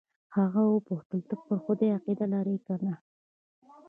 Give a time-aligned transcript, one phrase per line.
[0.35, 2.93] هغه وپوښتل ته پر خدای عقیده لرې که نه.